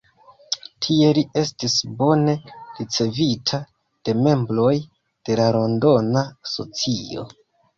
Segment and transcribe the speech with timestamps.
[0.85, 2.33] Tie li estis bone
[2.79, 3.61] ricevita
[4.09, 4.73] de membroj
[5.31, 6.25] de la Londona
[6.57, 7.29] socio.